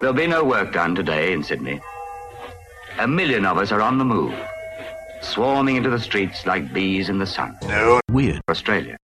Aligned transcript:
There'll 0.00 0.14
be 0.14 0.26
no 0.26 0.42
work 0.42 0.72
done 0.72 0.94
today 0.94 1.34
in 1.34 1.44
Sydney. 1.44 1.78
A 2.98 3.06
million 3.06 3.44
of 3.44 3.58
us 3.58 3.70
are 3.70 3.82
on 3.82 3.98
the 3.98 4.04
move, 4.04 4.34
swarming 5.20 5.76
into 5.76 5.90
the 5.90 6.00
streets 6.00 6.46
like 6.46 6.72
bees 6.72 7.10
in 7.10 7.18
the 7.18 7.26
sun. 7.26 7.58
No. 7.64 8.00
Weird. 8.08 8.40
Australia. 8.48 8.96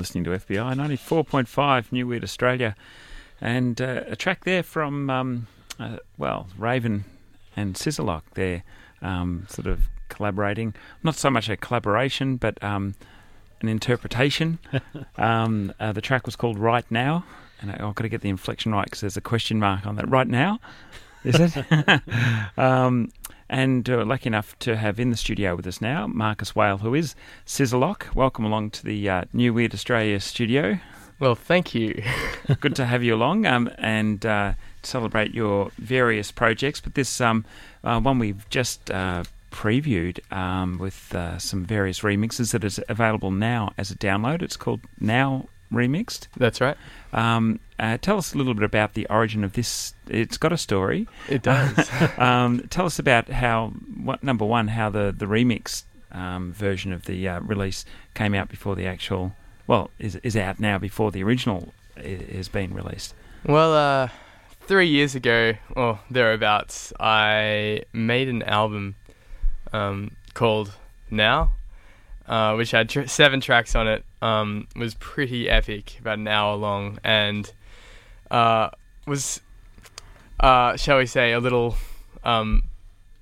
Listening 0.00 0.24
to 0.24 0.30
FBI 0.30 0.74
94.5 0.76 1.92
New 1.92 2.06
Weird 2.06 2.24
Australia. 2.24 2.74
And 3.38 3.78
uh, 3.82 4.04
a 4.06 4.16
track 4.16 4.44
there 4.44 4.62
from, 4.62 5.10
um, 5.10 5.46
uh, 5.78 5.98
well, 6.16 6.48
Raven 6.56 7.04
and 7.54 7.74
Scissorlock 7.74 8.22
there, 8.32 8.62
um, 9.02 9.44
sort 9.50 9.66
of 9.66 9.82
collaborating. 10.08 10.72
Not 11.02 11.16
so 11.16 11.28
much 11.28 11.50
a 11.50 11.56
collaboration, 11.58 12.36
but 12.36 12.64
um, 12.64 12.94
an 13.60 13.68
interpretation. 13.68 14.58
um, 15.18 15.74
uh, 15.78 15.92
the 15.92 16.00
track 16.00 16.24
was 16.24 16.34
called 16.34 16.58
Right 16.58 16.90
Now. 16.90 17.26
And 17.60 17.70
I, 17.70 17.74
I've 17.74 17.94
got 17.94 18.04
to 18.04 18.08
get 18.08 18.22
the 18.22 18.30
inflection 18.30 18.72
right 18.72 18.86
because 18.86 19.02
there's 19.02 19.18
a 19.18 19.20
question 19.20 19.58
mark 19.58 19.86
on 19.86 19.96
that. 19.96 20.08
Right 20.08 20.28
now? 20.28 20.60
Is 21.24 21.36
it? 21.38 22.02
and 23.50 23.90
uh, 23.90 24.04
lucky 24.04 24.28
enough 24.28 24.58
to 24.60 24.76
have 24.76 24.98
in 24.98 25.10
the 25.10 25.16
studio 25.16 25.54
with 25.56 25.66
us 25.66 25.80
now 25.80 26.06
Marcus 26.06 26.54
Whale, 26.56 26.78
who 26.78 26.94
is 26.94 27.14
Scissorlock. 27.44 28.14
Welcome 28.14 28.44
along 28.44 28.70
to 28.70 28.84
the 28.84 29.10
uh, 29.10 29.24
New 29.32 29.52
Weird 29.52 29.74
Australia 29.74 30.20
studio. 30.20 30.78
Well, 31.18 31.34
thank 31.34 31.74
you. 31.74 32.02
Good 32.60 32.76
to 32.76 32.86
have 32.86 33.02
you 33.02 33.14
along 33.14 33.44
um, 33.44 33.70
and 33.76 34.24
uh, 34.24 34.54
celebrate 34.82 35.34
your 35.34 35.70
various 35.76 36.30
projects. 36.30 36.80
But 36.80 36.94
this 36.94 37.20
um, 37.20 37.44
uh, 37.84 38.00
one 38.00 38.18
we've 38.18 38.48
just 38.48 38.90
uh, 38.90 39.24
previewed 39.50 40.20
um, 40.32 40.78
with 40.78 41.14
uh, 41.14 41.38
some 41.38 41.64
various 41.64 42.00
remixes 42.00 42.52
that 42.52 42.64
is 42.64 42.80
available 42.88 43.32
now 43.32 43.72
as 43.76 43.90
a 43.90 43.96
download. 43.96 44.42
It's 44.42 44.56
called 44.56 44.80
Now 44.98 45.48
Remixed. 45.72 46.28
That's 46.36 46.60
right. 46.60 46.76
Um, 47.12 47.60
uh, 47.78 47.98
tell 47.98 48.18
us 48.18 48.34
a 48.34 48.38
little 48.38 48.54
bit 48.54 48.64
about 48.64 48.94
the 48.94 49.06
origin 49.06 49.44
of 49.44 49.52
this. 49.52 49.94
It's 50.08 50.36
got 50.36 50.52
a 50.52 50.58
story. 50.58 51.08
It 51.28 51.42
does. 51.42 51.88
um, 52.18 52.66
tell 52.70 52.86
us 52.86 52.98
about 52.98 53.28
how, 53.28 53.68
what, 54.02 54.22
number 54.22 54.44
one, 54.44 54.68
how 54.68 54.90
the 54.90 55.14
the 55.16 55.26
remix 55.26 55.84
um, 56.12 56.52
version 56.52 56.92
of 56.92 57.04
the 57.04 57.28
uh, 57.28 57.40
release 57.40 57.84
came 58.14 58.34
out 58.34 58.48
before 58.48 58.74
the 58.76 58.86
actual. 58.86 59.34
Well, 59.66 59.90
is 59.98 60.16
is 60.16 60.36
out 60.36 60.58
now 60.58 60.78
before 60.78 61.12
the 61.12 61.22
original 61.22 61.72
has 61.96 62.48
been 62.48 62.74
released. 62.74 63.14
well, 63.44 63.74
uh, 63.74 64.08
three 64.62 64.88
years 64.88 65.14
ago, 65.14 65.54
or 65.76 66.00
thereabouts, 66.10 66.92
I 66.98 67.82
made 67.92 68.28
an 68.28 68.42
album 68.42 68.94
um, 69.72 70.12
called 70.34 70.72
Now, 71.10 71.52
uh, 72.26 72.54
which 72.54 72.70
had 72.70 72.88
tr- 72.88 73.06
seven 73.06 73.40
tracks 73.40 73.74
on 73.74 73.88
it. 73.88 74.04
Um, 74.22 74.68
was 74.76 74.94
pretty 74.94 75.48
epic, 75.48 75.96
about 76.00 76.18
an 76.18 76.28
hour 76.28 76.54
long, 76.56 76.98
and 77.02 77.50
uh, 78.30 78.68
was, 79.06 79.40
uh, 80.38 80.76
shall 80.76 80.98
we 80.98 81.06
say, 81.06 81.32
a 81.32 81.40
little 81.40 81.76
um, 82.22 82.64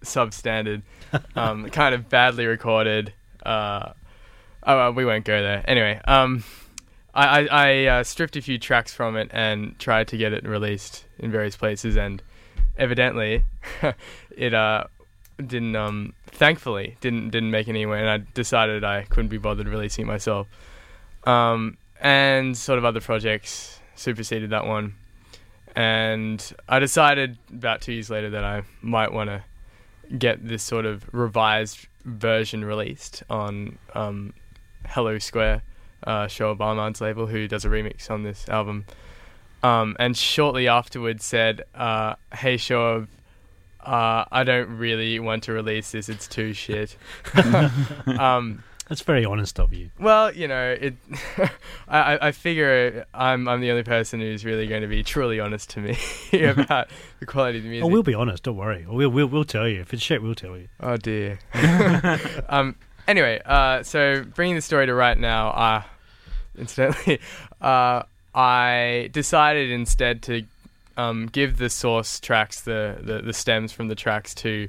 substandard, 0.03 0.83
um, 1.37 1.71
kind 1.71 1.95
of 1.95 2.09
badly 2.09 2.47
recorded. 2.47 3.13
Uh, 3.45 3.93
oh, 4.65 4.91
we 4.91 5.05
won't 5.05 5.25
go 5.25 5.41
there. 5.41 5.65
Anyway, 5.67 6.01
um, 6.07 6.45
I, 7.15 7.41
I, 7.41 7.47
I 7.47 7.85
uh, 7.87 8.05
stripped 8.05 8.37
a 8.37 8.43
few 8.43 8.59
tracks 8.59 8.93
from 8.93 9.17
it 9.17 9.31
and 9.33 9.79
tried 9.79 10.09
to 10.09 10.17
get 10.17 10.33
it 10.33 10.47
released 10.47 11.05
in 11.19 11.31
various 11.31 11.57
places, 11.57 11.97
and 11.97 12.23
evidently, 12.77 13.45
it 14.37 14.55
uh, 14.55 14.85
didn't. 15.39 15.77
Um, 15.77 16.15
thankfully, 16.27 16.97
didn't 17.01 17.31
didn't 17.31 17.51
make 17.51 17.69
it 17.69 17.71
anywhere, 17.71 17.99
and 17.99 18.09
I 18.09 18.27
decided 18.35 18.85
I 18.85 19.03
couldn't 19.05 19.29
be 19.29 19.39
bothered 19.39 19.67
releasing 19.67 20.05
it 20.05 20.09
myself. 20.09 20.47
Um, 21.29 21.77
and 22.01 22.57
sort 22.57 22.79
of 22.79 22.85
other 22.85 23.01
projects 23.01 23.81
superseded 23.97 24.51
that 24.51 24.67
one, 24.67 24.95
and 25.77 26.43
I 26.69 26.79
decided 26.79 27.39
about 27.53 27.83
two 27.83 27.93
years 27.93 28.09
later 28.09 28.31
that 28.31 28.45
I 28.45 28.63
might 28.81 29.13
want 29.13 29.29
to 29.29 29.45
get 30.17 30.47
this 30.47 30.63
sort 30.63 30.87
of 30.87 31.05
revised 31.13 31.87
version 32.05 32.65
released 32.65 33.23
on 33.29 33.79
um, 33.95 34.33
Hello 34.87 35.19
Square, 35.19 35.63
uh, 36.05 36.27
Shoeb 36.27 36.61
Ahmad's 36.61 37.03
label, 37.03 37.27
who 37.27 37.47
does 37.47 37.67
a 37.67 37.69
remix 37.69 38.11
on 38.11 38.23
this 38.23 38.49
album. 38.49 38.87
Um, 39.63 39.97
and 39.99 40.17
shortly 40.17 40.67
afterwards 40.67 41.25
said, 41.27 41.65
uh, 41.75 42.15
"Hey 42.33 42.57
Shoeb, 42.57 43.09
uh, 43.85 44.25
I 44.31 44.45
don't 44.45 44.79
really 44.79 45.19
want 45.19 45.43
to 45.45 45.53
release 45.53 45.91
this. 45.91 46.09
It's 46.09 46.27
too 46.27 46.55
shit." 46.55 46.97
um, 48.19 48.63
That's 48.89 49.03
very 49.03 49.25
honest 49.25 49.61
of 49.61 49.73
you. 49.75 49.91
well, 50.01 50.33
you 50.33 50.49
know, 50.49 50.77
it. 50.81 50.95
I, 51.89 52.19
I- 52.29 52.33
figure 52.33 53.05
I'm 53.13 53.47
I'm 53.49 53.61
the 53.61 53.71
only 53.71 53.83
person 53.83 54.21
who's 54.21 54.45
really 54.45 54.67
going 54.67 54.83
to 54.83 54.89
be 54.89 55.03
truly 55.03 55.41
honest 55.41 55.71
to 55.71 55.81
me 55.81 55.97
about 56.33 56.89
the 57.21 57.27
quality 57.27 57.59
of 57.59 57.65
the 57.65 57.71
music. 57.71 57.85
Oh, 57.85 57.89
we'll 57.89 58.03
be 58.03 58.15
honest. 58.15 58.45
Don't 58.45 58.57
worry. 58.57 58.87
We'll 58.89 59.11
we'll 59.11 59.27
we'll 59.27 59.45
tell 59.45 59.69
you 59.69 59.81
if 59.81 59.93
it's 59.93 60.03
shit. 60.03 60.23
We'll 60.23 60.35
tell 60.35 60.57
you. 60.57 60.69
Oh 60.81 60.97
dear. 60.97 61.39
um. 62.49 62.77
Anyway, 63.07 63.41
uh, 63.47 63.83
so 63.83 64.23
bringing 64.35 64.55
the 64.55 64.61
story 64.63 64.85
to 64.85 64.95
right 64.95 65.17
now, 65.17 65.49
uh, 65.49 65.83
incidentally, 66.59 67.21
uh, 67.63 68.03
I 68.35 69.09
decided 69.13 69.71
instead 69.71 70.21
to 70.25 70.43
um, 70.99 71.27
give 71.27 71.57
the 71.57 71.71
source 71.71 72.21
tracks, 72.21 72.61
the, 72.61 72.99
the, 73.01 73.23
the 73.23 73.33
stems 73.33 73.73
from 73.73 73.89
the 73.89 73.95
tracks, 73.95 74.35
to 74.35 74.69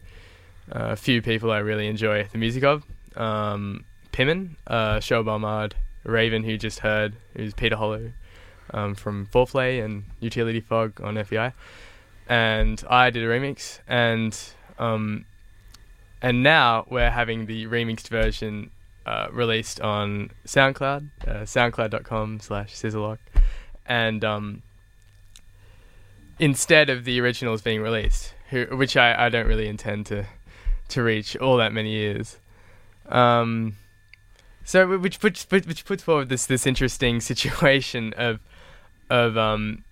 uh, 0.73 0.91
a 0.91 0.95
few 0.95 1.21
people 1.21 1.51
I 1.51 1.57
really 1.57 1.87
enjoy 1.87 2.29
the 2.31 2.37
music 2.37 2.63
of. 2.63 2.85
Um, 3.17 3.83
Pimmon, 4.19 4.57
uh, 4.67 4.97
Shoeb 4.97 5.71
Raven, 6.03 6.43
who 6.43 6.57
just 6.57 6.79
heard, 6.79 7.13
who's 7.37 7.53
Peter 7.53 7.77
Hollo 7.77 8.11
um, 8.71 8.93
from 8.93 9.27
Fourplay 9.27 9.81
and 9.81 10.03
Utility 10.19 10.59
Fog 10.59 10.99
on 10.99 11.15
FBi. 11.15 11.53
And 12.27 12.83
I 12.89 13.11
did 13.11 13.23
a 13.23 13.27
remix, 13.27 13.79
and 13.87 14.37
um, 14.77 15.23
and 16.21 16.43
now 16.43 16.85
we're 16.89 17.11
having 17.11 17.45
the 17.45 17.67
remixed 17.67 18.09
version 18.09 18.71
uh, 19.05 19.29
released 19.31 19.79
on 19.79 20.31
SoundCloud, 20.45 21.09
uh, 21.25 21.33
soundcloud.com 21.43 22.41
slash 22.41 22.75
scissorlock, 22.75 23.19
and 23.85 24.25
um, 24.25 24.63
instead 26.39 26.89
of 26.89 27.05
the 27.05 27.21
originals 27.21 27.61
being 27.61 27.81
released, 27.81 28.33
who, 28.49 28.65
which 28.65 28.97
I, 28.97 29.27
I 29.27 29.29
don't 29.29 29.47
really 29.47 29.69
intend 29.69 30.07
to 30.07 30.25
to 30.89 31.03
reach 31.03 31.37
all 31.37 31.55
that 31.55 31.71
many 31.71 31.91
years. 31.91 32.37
Um, 33.07 33.77
so 34.69 34.99
which 34.99 35.19
puts 35.19 35.47
which 35.49 35.83
puts 35.83 36.03
forward 36.03 36.29
this 36.29 36.45
this 36.45 36.67
interesting 36.67 37.19
situation 37.31 38.13
of 38.17 38.39
of 39.09 39.35
um 39.35 39.83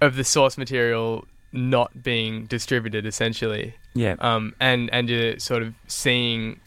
of 0.00 0.14
the 0.14 0.22
source 0.22 0.56
material 0.56 1.26
not 1.52 2.04
being 2.04 2.46
distributed 2.46 3.04
essentially 3.04 3.74
Yeah. 3.94 4.14
um, 4.20 4.54
and 4.60 4.88
and 4.92 5.10
you're 5.10 5.40
sort 5.40 5.62
of 5.64 5.74
seeing 5.88 6.60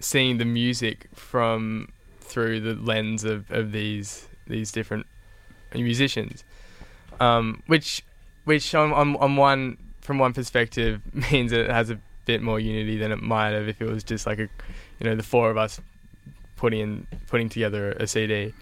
seeing 0.00 0.36
the 0.36 0.44
music 0.44 1.08
from 1.14 1.88
through 2.20 2.60
the 2.60 2.74
lens 2.74 3.24
of, 3.24 3.50
of 3.50 3.72
these 3.72 4.28
these 4.46 4.70
different 4.70 5.06
musicians, 5.74 6.44
um, 7.20 7.62
which 7.66 8.04
which 8.44 8.74
on, 8.74 8.92
on 8.92 9.16
on 9.16 9.36
one 9.36 9.78
from 10.02 10.18
one 10.18 10.34
perspective 10.34 11.00
means 11.32 11.50
that 11.52 11.60
it 11.60 11.70
has 11.70 11.88
a 11.90 11.98
bit 12.26 12.42
more 12.42 12.60
unity 12.60 12.98
than 12.98 13.10
it 13.12 13.22
might 13.22 13.52
have 13.52 13.66
if 13.66 13.80
it 13.80 13.88
was 13.90 14.04
just 14.04 14.26
like 14.26 14.38
a 14.38 14.48
you 14.98 15.04
know 15.04 15.16
the 15.16 15.22
four 15.22 15.50
of 15.50 15.56
us 15.56 15.80
putting 16.58 16.80
in, 16.80 17.06
putting 17.28 17.48
together 17.48 17.92
a 17.92 18.06
CD, 18.06 18.52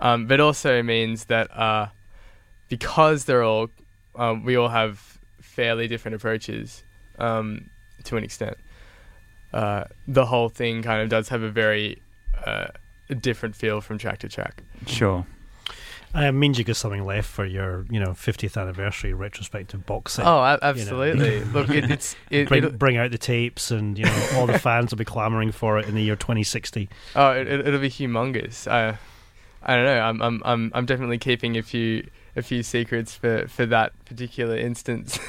um, 0.00 0.26
but 0.26 0.40
also 0.40 0.82
means 0.82 1.26
that 1.26 1.48
uh, 1.56 1.86
because 2.68 3.26
they're 3.26 3.44
all 3.44 3.68
um, 4.16 4.44
we 4.44 4.56
all 4.56 4.68
have 4.68 5.18
fairly 5.40 5.86
different 5.86 6.16
approaches 6.16 6.82
um, 7.18 7.70
to 8.04 8.16
an 8.16 8.24
extent. 8.24 8.56
Uh, 9.52 9.84
the 10.08 10.26
whole 10.26 10.48
thing 10.48 10.82
kind 10.82 11.02
of 11.02 11.08
does 11.08 11.28
have 11.28 11.42
a 11.42 11.50
very 11.50 12.00
uh, 12.44 12.68
different 13.20 13.54
feel 13.54 13.80
from 13.80 13.98
track 13.98 14.18
to 14.18 14.28
track. 14.28 14.62
Sure. 14.86 15.26
Uh, 16.14 16.24
it 16.24 16.32
means 16.32 16.58
you 16.58 16.64
got 16.64 16.76
something 16.76 17.04
left 17.04 17.28
for 17.28 17.46
your, 17.46 17.86
you 17.90 17.98
know, 17.98 18.10
50th 18.10 18.60
anniversary 18.60 19.14
retrospective 19.14 19.86
box 19.86 20.12
set. 20.12 20.26
Oh, 20.26 20.58
absolutely! 20.60 21.42
Look, 21.44 21.70
it, 21.70 21.90
it's 21.90 22.14
it, 22.28 22.48
bring, 22.48 22.68
bring 22.76 22.96
out 22.98 23.10
the 23.12 23.18
tapes, 23.18 23.70
and 23.70 23.98
you 23.98 24.04
know 24.04 24.28
all 24.34 24.46
the 24.46 24.58
fans 24.58 24.90
will 24.90 24.98
be 24.98 25.06
clamoring 25.06 25.52
for 25.52 25.78
it 25.78 25.88
in 25.88 25.94
the 25.94 26.02
year 26.02 26.16
2060. 26.16 26.88
oh, 27.16 27.30
it, 27.30 27.48
it'll 27.48 27.80
be 27.80 27.88
humongous. 27.88 28.70
I, 28.70 28.98
I 29.62 29.76
don't 29.76 29.84
know. 29.84 30.00
I'm 30.00 30.22
I'm 30.22 30.42
I'm 30.44 30.72
I'm 30.74 30.86
definitely 30.86 31.18
keeping 31.18 31.56
a 31.56 31.62
few 31.62 32.06
a 32.36 32.42
few 32.42 32.62
secrets 32.62 33.14
for 33.14 33.46
for 33.48 33.64
that 33.66 33.92
particular 34.04 34.56
instance. 34.56 35.18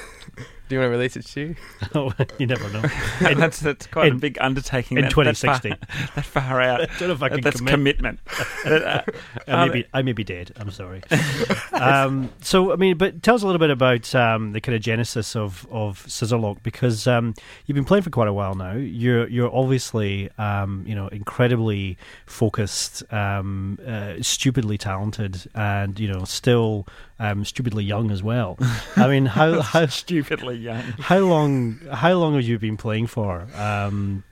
Do 0.69 0.75
you 0.75 0.79
want 0.79 0.87
to 0.87 0.97
release 0.97 1.17
it 1.17 1.25
too? 1.25 1.55
Oh, 1.95 2.11
you 2.39 2.47
never 2.47 2.67
know. 2.69 2.81
that's 3.35 3.59
that's 3.59 3.85
quite 3.87 4.11
a 4.11 4.15
big 4.15 4.37
undertaking. 4.41 4.97
in 4.97 5.03
that, 5.03 5.09
that 5.09 5.35
far- 5.37 5.59
2060. 5.59 5.69
That 6.15 6.25
far 6.25 6.61
out. 6.61 6.81
I 6.81 6.85
don't 6.97 7.09
know 7.09 7.13
if 7.13 7.21
I 7.21 7.29
can 7.29 7.41
That's 7.41 7.57
commit. 7.57 7.71
commitment. 7.73 8.19
I 8.65 9.03
may, 9.47 9.69
be, 9.69 9.85
I 9.93 10.01
may 10.01 10.13
be 10.13 10.23
dead. 10.23 10.51
I'm 10.55 10.71
sorry. 10.71 11.01
um, 11.73 12.31
so, 12.41 12.71
I 12.71 12.77
mean, 12.77 12.97
but 12.97 13.21
tell 13.21 13.35
us 13.35 13.43
a 13.43 13.45
little 13.45 13.59
bit 13.59 13.69
about 13.69 14.13
um, 14.15 14.53
the 14.53 14.61
kind 14.61 14.75
of 14.75 14.81
genesis 14.81 15.35
of 15.35 15.67
of 15.71 16.03
Scissorlock 16.07 16.63
because 16.63 17.05
um, 17.07 17.33
you've 17.65 17.75
been 17.75 17.85
playing 17.85 18.03
for 18.03 18.09
quite 18.09 18.27
a 18.27 18.33
while 18.33 18.55
now. 18.55 18.73
You're 18.73 19.27
you're 19.27 19.53
obviously 19.53 20.29
um, 20.37 20.83
you 20.87 20.95
know 20.95 21.07
incredibly 21.09 21.97
focused, 22.25 23.03
um, 23.13 23.77
uh, 23.85 24.13
stupidly 24.21 24.77
talented, 24.77 25.43
and 25.53 25.99
you 25.99 26.11
know 26.11 26.23
still 26.23 26.87
um, 27.19 27.45
stupidly 27.45 27.83
young 27.83 28.11
as 28.11 28.21
well. 28.23 28.57
I 28.95 29.07
mean, 29.07 29.25
how 29.27 29.61
how 29.73 29.85
stupidly 29.87 30.57
young. 30.57 30.81
how 30.99 31.19
long 31.19 31.79
how 31.91 32.13
long 32.13 32.35
have 32.35 32.43
you 32.43 32.59
been 32.59 32.77
playing 32.77 33.07
for? 33.07 33.47
Um, 33.55 34.23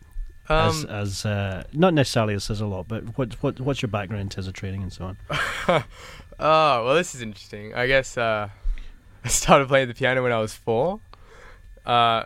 as 0.50 0.84
Um, 0.84 0.90
as 0.90 1.26
uh, 1.26 1.64
not 1.72 1.94
necessarily 1.94 2.34
as 2.34 2.50
a 2.50 2.66
Lot, 2.66 2.88
but 2.88 3.18
what 3.18 3.34
what 3.44 3.60
what's 3.62 3.82
your 3.82 3.90
background 3.90 4.22
in 4.22 4.30
terms 4.30 4.48
of 4.48 4.54
training 4.54 4.82
and 4.84 4.92
so 4.92 5.06
on? 5.06 5.18
oh 5.68 5.84
well, 6.40 6.96
this 6.96 7.16
is 7.16 7.22
interesting. 7.22 7.74
I 7.74 7.88
guess 7.88 8.18
uh, 8.18 8.50
I 9.24 9.28
started 9.28 9.68
playing 9.68 9.88
the 9.88 9.94
piano 9.94 10.24
when 10.24 10.32
I 10.34 10.40
was 10.40 10.54
four, 10.54 11.00
uh, 11.86 12.24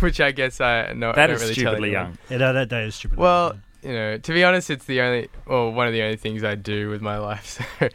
which 0.00 0.20
I 0.20 0.32
guess 0.32 0.60
I 0.60 0.92
no 0.94 1.12
That 1.12 1.18
I 1.24 1.26
don't 1.28 1.36
is 1.36 1.42
really 1.42 1.54
stupidly 1.54 1.88
anyone. 1.90 2.06
young. 2.06 2.18
Yeah, 2.30 2.38
that, 2.38 2.52
that, 2.52 2.68
that 2.70 2.82
is 2.84 2.94
stupid. 2.96 3.18
Well, 3.18 3.58
you 3.82 3.92
know, 3.92 4.18
to 4.18 4.32
be 4.32 4.42
honest, 4.42 4.70
it's 4.70 4.84
the 4.86 5.00
only, 5.02 5.28
or 5.46 5.70
one 5.72 5.86
of 5.86 5.92
the 5.92 6.02
only 6.02 6.16
things 6.16 6.42
I 6.44 6.54
do 6.54 6.88
with 6.90 7.00
my 7.02 7.18
life, 7.18 7.46
so, 7.78 7.88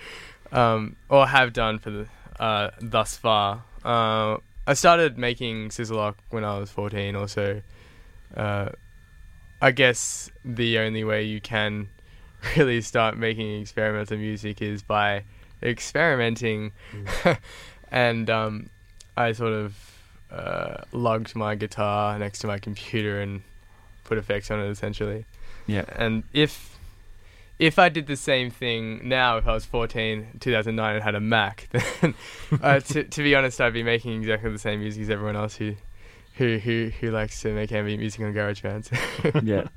um, 0.56 0.96
or 1.10 1.28
have 1.28 1.54
done 1.54 1.78
for 1.78 1.92
the 1.92 2.08
uh, 2.40 2.72
thus 2.82 3.16
far. 3.18 3.64
Uh, 3.84 4.38
I 4.66 4.74
started 4.74 5.18
making 5.18 5.70
Scissorlock 5.70 6.16
when 6.32 6.44
I 6.44 6.58
was 6.58 6.72
14. 6.72 7.16
Also, 7.16 7.62
uh, 8.36 8.70
I 9.62 9.72
guess 9.72 10.32
the 10.44 10.80
only 10.80 11.04
way 11.04 11.24
you 11.24 11.40
can 11.40 11.90
really 12.58 12.82
start 12.82 13.18
making 13.18 13.62
experimental 13.62 14.18
music 14.18 14.62
is 14.62 14.82
by 14.82 15.24
experimenting, 15.62 16.72
and 17.92 18.30
um, 18.30 18.70
I 19.16 19.34
sort 19.34 19.54
of 19.54 19.78
uh, 20.32 20.78
lugged 20.92 21.36
my 21.36 21.56
guitar 21.56 22.18
next 22.18 22.40
to 22.40 22.48
my 22.48 22.60
computer 22.60 23.22
and 23.22 23.42
put 24.04 24.18
effects 24.18 24.50
on 24.52 24.60
it 24.60 24.70
essentially. 24.70 25.26
Yeah. 25.68 25.86
And 25.96 26.24
if 26.34 26.75
if 27.60 27.80
I 27.80 27.90
did 27.90 28.08
the 28.08 28.16
same 28.18 28.50
thing 28.50 29.08
now, 29.08 29.38
if 29.38 29.48
I 29.48 29.54
was 29.54 29.66
14, 29.66 30.40
2009, 30.40 30.96
and 30.96 31.04
had 31.04 31.16
a 31.16 31.20
Mac, 31.20 31.70
then 32.02 32.14
uh, 32.62 32.80
to 32.80 33.04
to 33.04 33.24
be 33.24 33.36
honest, 33.36 33.62
I'd 33.62 33.74
be 33.74 33.84
making 33.84 34.20
exactly 34.20 34.52
the 34.52 34.60
same 34.60 34.82
music 34.82 35.04
as 35.04 35.10
everyone 35.10 35.36
else 35.36 35.56
who 35.56 35.76
who 36.36 36.58
who, 36.58 36.92
who 37.00 37.12
likes 37.12 37.42
to 37.42 37.54
make 37.54 37.72
ambient 37.72 38.00
music 38.00 38.22
on 38.22 38.34
GarageBand. 38.34 39.44
Yeah. 39.46 39.68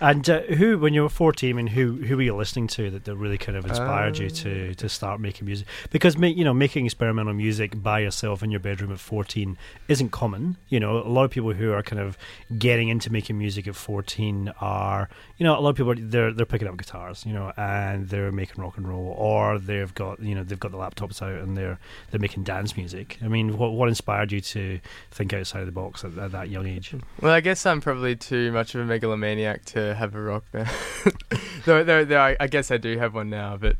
And 0.00 0.28
uh, 0.30 0.42
who, 0.42 0.78
when 0.78 0.94
you 0.94 1.02
were 1.02 1.08
14, 1.08 1.50
I 1.50 1.52
mean, 1.52 1.66
who 1.68 1.96
who 1.96 2.16
were 2.16 2.22
you 2.22 2.36
listening 2.36 2.68
to 2.68 2.90
that, 2.90 3.04
that 3.04 3.16
really 3.16 3.38
kind 3.38 3.56
of 3.58 3.66
inspired 3.66 4.18
you 4.18 4.30
to, 4.30 4.68
Um, 4.68 4.74
to 4.74 4.88
start 4.88 5.20
making 5.20 5.46
music? 5.46 5.66
Because 5.90 6.16
ma- 6.16 6.26
you 6.28 6.44
know, 6.44 6.54
making 6.54 6.86
experimental 6.86 7.34
music 7.34 7.82
by 7.82 8.00
yourself 8.00 8.42
in 8.42 8.50
your 8.50 8.60
bedroom 8.60 8.92
at 8.92 9.00
14 9.00 9.56
isn't 9.88 10.10
common. 10.10 10.56
You 10.68 10.80
know, 10.80 10.98
a 10.98 11.08
lot 11.08 11.24
of 11.24 11.30
people 11.30 11.52
who 11.52 11.72
are 11.72 11.82
kind 11.82 12.00
of 12.00 12.16
getting 12.58 12.88
into 12.88 13.10
making 13.10 13.38
music 13.38 13.66
at 13.66 13.74
14 13.74 14.52
are, 14.60 15.08
you 15.36 15.44
know, 15.44 15.58
a 15.58 15.60
lot 15.60 15.70
of 15.70 15.76
people 15.76 15.94
they're 15.96 16.32
they're 16.32 16.46
picking 16.46 16.68
up 16.68 16.76
guitars, 16.76 17.26
you 17.26 17.32
know, 17.32 17.52
and 17.56 18.08
they're 18.08 18.30
making 18.30 18.62
rock 18.62 18.76
and 18.76 18.88
roll, 18.88 19.14
or 19.18 19.58
they've 19.58 19.94
got 19.94 20.20
you 20.20 20.34
know 20.34 20.44
they've 20.44 20.60
got 20.60 20.70
the 20.70 20.78
laptops 20.78 21.20
out 21.22 21.42
and 21.42 21.56
they're 21.56 21.78
they're 22.10 22.20
making 22.20 22.44
dance 22.44 22.76
music. 22.76 23.18
I 23.22 23.28
mean, 23.28 23.58
what 23.58 23.72
what 23.72 23.88
inspired 23.88 24.30
you 24.32 24.40
to 24.40 24.80
think 25.10 25.32
outside 25.32 25.60
of 25.60 25.66
the 25.66 25.72
box 25.72 26.04
at, 26.04 26.16
at 26.18 26.32
that 26.32 26.50
young 26.50 26.66
age? 26.66 26.94
well, 27.20 27.32
I 27.32 27.40
guess 27.40 27.66
I'm 27.66 27.80
probably 27.80 28.14
too 28.16 28.52
much 28.52 28.74
of 28.74 28.80
a 28.80 28.84
megalomaniac 28.84 29.64
to 29.66 29.87
have 29.94 30.14
a 30.14 30.20
rock 30.20 30.44
band. 30.52 30.68
though, 31.64 31.82
though, 31.84 32.04
though 32.04 32.20
I, 32.20 32.36
I 32.40 32.46
guess 32.46 32.70
I 32.70 32.76
do 32.76 32.98
have 32.98 33.14
one 33.14 33.30
now, 33.30 33.56
but 33.56 33.76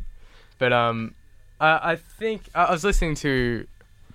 but 0.59 0.73
um, 0.73 1.15
I, 1.61 1.93
I 1.93 1.97
think 1.97 2.43
I, 2.55 2.71
was 2.71 2.85
listening 2.85 3.15
to 3.17 3.67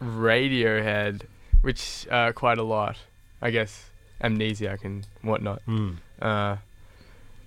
Radiohead, 0.01 1.21
which 1.61 2.07
uh, 2.09 2.31
quite 2.33 2.57
a 2.57 2.63
lot. 2.63 2.97
I 3.41 3.51
guess 3.51 3.89
Amnesiac 4.23 4.83
and 4.85 5.05
whatnot. 5.21 5.61
Mm. 5.67 5.97
Uh, 6.21 6.55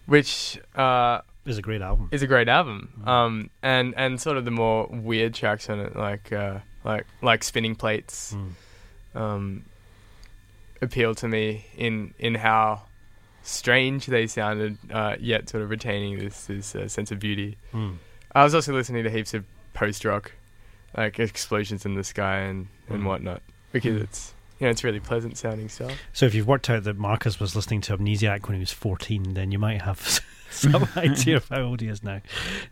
which 0.06 0.58
uh, 0.74 1.20
It's 1.46 1.58
a 1.58 1.62
great 1.62 1.80
album. 1.82 2.08
is 2.12 2.22
a 2.22 2.26
great 2.26 2.48
album. 2.48 2.90
Mhm. 3.00 3.08
Um, 3.08 3.50
and 3.62 3.94
and 3.96 4.20
sort 4.20 4.36
of 4.36 4.44
the 4.44 4.50
more 4.50 4.86
weird 4.90 5.34
tracks 5.34 5.68
on 5.70 5.80
it, 5.80 5.96
like 5.96 6.32
uh, 6.32 6.58
like 6.84 7.06
like 7.22 7.42
spinning 7.44 7.74
plates, 7.74 8.34
Mm. 8.34 9.20
um, 9.20 9.64
appeal 10.82 11.14
to 11.16 11.28
me 11.28 11.66
in 11.76 12.12
in 12.18 12.34
how 12.34 12.82
strange 13.46 14.06
they 14.06 14.26
sounded, 14.26 14.76
uh, 14.92 15.16
yet 15.20 15.48
sort 15.48 15.62
of 15.62 15.70
retaining 15.70 16.18
this 16.18 16.46
this 16.46 16.74
uh, 16.74 16.88
sense 16.88 17.10
of 17.10 17.18
beauty. 17.18 17.56
Mm. 17.72 17.96
I 18.34 18.44
was 18.44 18.54
also 18.54 18.72
listening 18.74 19.04
to 19.04 19.10
heaps 19.10 19.32
of 19.34 19.44
post 19.72 20.04
rock, 20.04 20.32
like 20.96 21.18
explosions 21.18 21.86
in 21.86 21.94
the 21.94 22.04
sky 22.04 22.38
and 22.40 22.66
and 22.88 23.02
Mhm. 23.02 23.06
whatnot, 23.06 23.42
because 23.72 23.94
Mhm. 23.98 24.02
it's 24.04 24.34
you 24.58 24.66
know 24.66 24.70
it's 24.70 24.84
really 24.84 25.00
pleasant 25.00 25.36
sounding 25.38 25.68
stuff. 25.68 25.92
So 26.12 26.26
if 26.26 26.34
you've 26.34 26.46
worked 26.46 26.68
out 26.70 26.84
that 26.84 26.96
Marcus 26.98 27.38
was 27.40 27.54
listening 27.56 27.80
to 27.82 27.96
Amnesiac 27.96 28.46
when 28.48 28.54
he 28.54 28.60
was 28.60 28.72
14, 28.72 29.34
then 29.34 29.52
you 29.52 29.58
might 29.58 29.82
have 29.82 30.20
some 30.72 30.88
idea 30.96 31.36
of 31.36 31.48
how 31.48 31.62
old 31.62 31.80
he 31.80 31.88
is 31.88 32.02
now. 32.02 32.20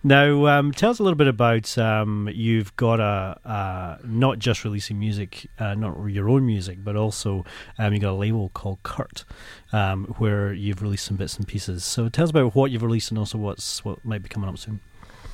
Now, 0.03 0.47
um, 0.47 0.73
tell 0.73 0.91
us 0.91 0.99
a 0.99 1.03
little 1.03 1.17
bit 1.17 1.29
about 1.29 1.76
um, 1.76 2.29
you've 2.33 2.75
got 2.76 3.00
a 3.00 3.38
uh, 3.45 3.99
not 4.05 4.38
just 4.38 4.64
releasing 4.64 4.99
music, 4.99 5.47
uh, 5.59 5.75
not 5.75 6.07
your 6.07 6.29
own 6.29 6.47
music, 6.47 6.79
but 6.83 6.97
also 6.97 7.45
um, 7.79 7.93
you 7.93 8.00
got 8.00 8.12
a 8.12 8.14
label 8.14 8.50
called 8.55 8.83
Kurt, 8.83 9.25
um, 9.73 10.07
where 10.19 10.53
you've 10.53 10.83
released 10.83 11.05
some 11.05 11.17
bits 11.17 11.37
and 11.37 11.47
pieces. 11.47 11.85
So 11.85 12.09
tell 12.09 12.25
us 12.25 12.31
about 12.31 12.55
what 12.55 12.71
you've 12.71 12.83
released 12.83 13.11
and 13.11 13.19
also 13.19 13.38
what's 13.38 13.85
what 13.85 14.05
might 14.05 14.23
be 14.23 14.29
coming 14.29 14.49
up 14.49 14.59
soon. 14.59 14.81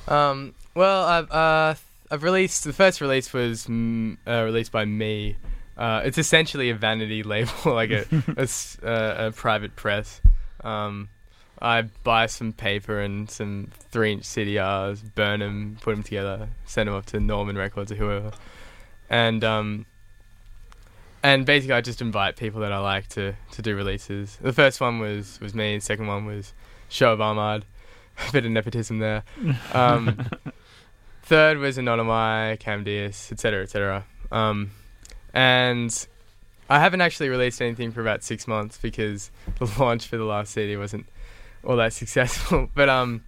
Um, 0.07 0.53
well, 0.75 1.05
I've 1.05 1.31
uh, 1.31 1.75
I've 2.09 2.23
released 2.23 2.65
the 2.65 2.73
first 2.73 3.01
release 3.01 3.31
was 3.31 3.67
uh, 3.69 4.43
released 4.43 4.71
by 4.71 4.85
me. 4.85 5.37
Uh, 5.77 6.01
it's 6.03 6.17
essentially 6.17 6.69
a 6.69 6.75
vanity 6.75 7.23
label, 7.23 7.53
like 7.65 7.91
a 7.91 8.05
a, 8.37 8.47
uh, 8.87 9.27
a 9.27 9.31
private 9.31 9.75
press. 9.75 10.21
Um, 10.63 11.09
I 11.61 11.83
buy 12.03 12.25
some 12.25 12.53
paper 12.53 12.99
and 12.99 13.29
some 13.29 13.69
three-inch 13.91 14.23
CDRs, 14.23 15.01
burn 15.15 15.41
them, 15.41 15.77
put 15.81 15.91
them 15.91 16.03
together, 16.03 16.49
send 16.65 16.87
them 16.87 16.95
off 16.95 17.05
to 17.07 17.19
Norman 17.19 17.57
Records 17.57 17.91
or 17.91 17.95
whoever, 17.95 18.31
and 19.09 19.43
um, 19.43 19.85
and 21.23 21.45
basically 21.45 21.75
I 21.75 21.81
just 21.81 22.01
invite 22.01 22.35
people 22.35 22.61
that 22.61 22.71
I 22.71 22.79
like 22.79 23.07
to, 23.09 23.35
to 23.51 23.61
do 23.61 23.75
releases. 23.75 24.37
The 24.41 24.53
first 24.53 24.81
one 24.81 24.99
was 24.99 25.39
was 25.39 25.53
me. 25.53 25.75
The 25.75 25.81
second 25.81 26.07
one 26.07 26.25
was 26.25 26.53
Shoeb 26.89 27.19
Ahmad. 27.19 27.65
A 28.27 28.31
bit 28.31 28.45
of 28.45 28.51
nepotism 28.51 28.99
there. 28.99 29.23
Um, 29.73 30.29
third 31.23 31.57
was 31.57 31.77
Anonymai, 31.77 32.59
Cam 32.59 32.83
Diaz, 32.83 33.29
etc., 33.31 33.63
etc. 33.63 34.05
Um, 34.31 34.71
and 35.33 36.07
I 36.69 36.79
haven't 36.79 37.01
actually 37.01 37.29
released 37.29 37.61
anything 37.61 37.91
for 37.91 38.01
about 38.01 38.23
six 38.23 38.47
months 38.47 38.77
because 38.77 39.31
the 39.59 39.71
launch 39.79 40.07
for 40.07 40.17
the 40.17 40.23
last 40.23 40.53
CD 40.53 40.77
wasn't 40.77 41.05
all 41.63 41.75
that 41.77 41.93
successful. 42.01 42.69
But 42.73 42.89
um, 42.89 43.23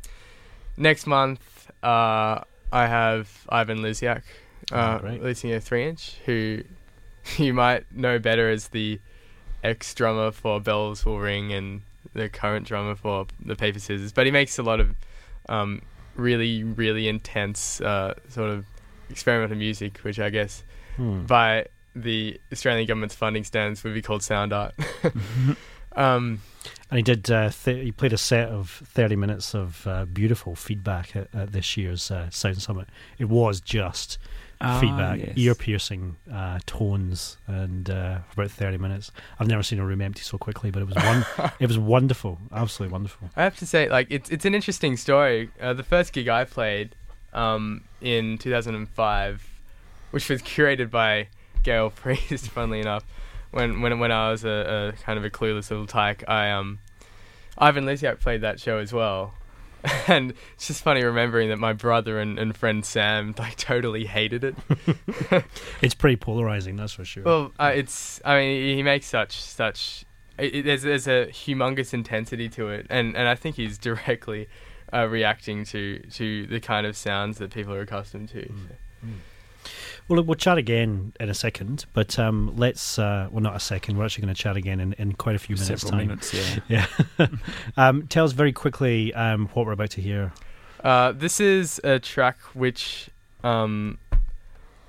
next 0.77 1.07
month, 1.07 1.69
uh, 1.83 2.41
I 2.71 2.87
have 2.87 3.45
Ivan 3.49 3.79
Liziak 3.79 4.23
uh, 4.71 4.99
Oh, 5.01 5.05
releasing 5.07 5.51
a 5.53 5.59
three-inch, 5.59 6.15
who 6.25 6.63
you 7.37 7.53
might 7.53 7.91
know 7.95 8.19
better 8.19 8.49
as 8.49 8.69
the 8.69 8.99
ex-drummer 9.63 10.31
for 10.31 10.59
Bells 10.59 11.05
Will 11.05 11.19
Ring 11.19 11.53
and 11.53 11.81
the 12.13 12.29
current 12.29 12.67
drummer 12.67 12.95
for 12.95 13.25
the 13.43 13.55
Paper 13.55 13.79
Scissors. 13.79 14.11
But 14.11 14.25
he 14.25 14.31
makes 14.31 14.57
a 14.57 14.63
lot 14.63 14.79
of 14.79 14.95
um, 15.49 15.81
really, 16.15 16.63
really 16.63 17.07
intense 17.07 17.79
uh, 17.81 18.13
sort 18.29 18.49
of 18.49 18.65
experimental 19.09 19.57
music, 19.57 19.99
which 19.99 20.19
I 20.19 20.29
guess 20.29 20.63
Hmm. 20.95 21.25
by 21.25 21.65
the 21.95 22.39
Australian 22.51 22.85
government's 22.87 23.15
funding 23.15 23.43
standards 23.43 23.83
would 23.83 23.95
be 23.95 24.01
called 24.03 24.21
sound 24.21 24.53
art. 24.53 24.75
um, 25.95 26.39
And 26.89 26.98
he 26.98 27.03
did. 27.03 27.29
Uh, 27.29 27.50
th- 27.50 27.84
he 27.84 27.91
played 27.91 28.13
a 28.13 28.17
set 28.17 28.50
of 28.50 28.70
thirty 28.86 29.15
minutes 29.15 29.53
of 29.55 29.86
uh, 29.88 30.05
beautiful 30.05 30.55
feedback 30.55 31.15
at, 31.15 31.27
at 31.34 31.51
this 31.51 31.75
year's 31.77 32.10
uh, 32.12 32.29
Sound 32.29 32.62
Summit. 32.62 32.88
It 33.17 33.25
was 33.29 33.60
just 33.62 34.17
Ah, 34.62 34.79
feedback, 34.79 35.20
yes. 35.20 35.34
ear 35.36 35.55
piercing 35.55 36.15
uh, 36.32 36.58
tones, 36.65 37.36
and 37.48 37.89
uh, 37.89 38.20
for 38.29 38.41
about 38.43 38.51
thirty 38.51 38.77
minutes. 38.77 39.12
I've 39.38 39.48
never 39.48 39.62
seen 39.63 39.79
a 39.79 39.86
room 39.86 40.00
empty 40.01 40.22
so 40.22 40.38
quickly, 40.38 40.72
but 40.72 40.82
it 40.82 40.86
was 40.86 40.96
one. 40.96 41.25
it 41.60 41.67
was 41.67 41.77
wonderful, 41.77 42.38
absolutely 42.53 42.93
wonderful. 42.93 43.29
I 43.36 43.43
have 43.43 43.58
to 43.58 43.65
say, 43.65 43.89
like, 43.89 44.08
it's 44.10 44.29
it's 44.29 44.46
an 44.46 44.55
interesting 44.55 44.96
story. 44.96 45.50
Uh, 45.60 45.74
the 45.74 45.84
first 45.84 46.13
gig 46.13 46.29
I 46.29 46.46
played 46.46 46.96
um, 47.34 47.84
in 48.00 48.38
2005, 48.38 49.50
which 50.12 50.29
was 50.29 50.41
curated 50.41 50.89
by 50.89 51.27
Gail 51.63 51.89
Priest, 51.89 52.48
funnily 52.51 52.79
enough, 52.79 53.03
when 53.53 53.81
when 53.81 54.00
when 54.00 54.12
I 54.12 54.31
was 54.31 54.43
a, 54.43 54.93
a 54.98 55.03
kind 55.03 55.17
of 55.17 55.25
a 55.25 55.29
clueless 55.29 55.69
little 55.69 55.88
tyke, 55.88 56.24
I 56.27 56.50
um, 56.51 56.79
Ivan 57.57 57.86
Lisiak 57.86 58.19
played 58.19 58.41
that 58.41 58.60
show 58.60 58.79
as 58.79 58.91
well. 58.91 59.36
And 60.07 60.33
it's 60.53 60.67
just 60.67 60.81
funny 60.81 61.03
remembering 61.03 61.50
that 61.50 61.60
my 61.60 61.74
brother 61.74 62.17
and, 62.17 62.39
and 62.39 62.55
friend 62.55 62.86
Sam 62.86 63.36
like 63.39 63.57
totally 63.57 64.05
hated 64.05 64.43
it. 64.45 64.55
It's 65.81 65.93
pretty 65.93 66.15
polarizing, 66.15 66.77
that's 66.77 66.93
for 66.93 67.03
sure. 67.03 67.24
Well, 67.24 67.51
uh, 67.60 67.74
it's. 67.75 68.22
I 68.24 68.39
mean, 68.39 68.77
he 68.77 68.83
makes 68.83 69.07
such 69.07 69.41
such. 69.41 70.05
It, 70.38 70.55
it, 70.55 70.65
there's 70.65 70.83
there's 70.83 71.07
a 71.07 71.27
humongous 71.27 71.93
intensity 71.93 72.48
to 72.50 72.69
it, 72.69 72.88
and, 72.89 73.17
and 73.17 73.27
I 73.27 73.36
think 73.36 73.57
he's 73.57 73.77
directly 73.77 74.48
uh, 74.93 75.07
reacting 75.10 75.65
to 75.65 76.00
to 76.00 76.48
the 76.48 76.62
kind 76.62 76.88
of 76.88 76.95
sounds 76.95 77.38
that 77.39 77.51
people 77.51 77.74
are 77.74 77.81
accustomed 77.81 78.29
to. 78.29 78.43
Mm. 79.05 79.15
Well, 80.08 80.17
look, 80.17 80.27
we'll 80.27 80.36
chat 80.36 80.58
again 80.58 81.13
in 81.20 81.29
a 81.29 81.34
second, 81.34 81.86
but 81.93 82.17
um, 82.20 82.53
let's. 82.58 83.00
Uh, 83.00 83.27
well, 83.32 83.41
not 83.41 83.55
a 83.55 83.60
second. 83.60 83.98
We're 83.98 84.05
actually 84.05 84.24
going 84.24 84.36
to 84.36 84.41
chat 84.41 84.58
again 84.58 84.79
in, 84.79 84.93
in 84.93 85.13
quite 85.13 85.36
a 85.36 85.39
few 85.39 85.55
minutes' 85.55 85.82
Several 85.82 86.00
time. 86.00 86.08
minutes, 86.08 86.34
yeah. 86.67 86.86
Yeah. 87.20 87.27
um, 87.77 88.08
tell 88.08 88.25
us 88.25 88.34
very 88.34 88.51
quickly 88.51 89.13
um, 89.13 89.48
what 89.53 89.65
we're 89.65 89.72
about 89.74 89.91
to 89.91 90.01
hear. 90.01 90.34
Uh, 90.84 91.13
this 91.13 91.39
is 91.39 91.79
a 91.84 92.00
track 92.00 92.39
which 92.53 93.10
um, 93.43 93.98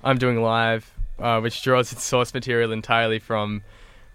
I'm 0.03 0.17
doing 0.17 0.41
live, 0.41 0.91
uh, 1.19 1.39
which 1.39 1.61
draws 1.63 1.91
its 1.93 2.03
source 2.03 2.33
material 2.33 2.71
entirely 2.71 3.19
from 3.19 3.63